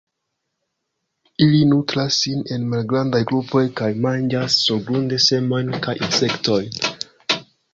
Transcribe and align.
Ili 1.47 1.59
nutras 1.73 2.17
sin 2.21 2.39
en 2.55 2.65
malgrandaj 2.71 3.21
grupoj, 3.33 3.63
kaj 3.81 3.91
manĝas 4.09 4.57
surgrunde 4.63 5.21
semojn 5.27 5.71
kaj 5.89 5.97
insektojn. 6.09 7.43